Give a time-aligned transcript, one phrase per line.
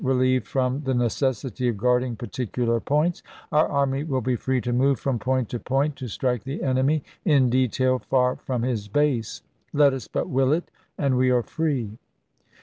[0.03, 4.99] Relieved from the necessity of guarding particular points, our army will be free to move
[4.99, 9.43] from point to point, to strike the enemy in detail far from his base.
[9.73, 11.99] Let us but will it and we are free.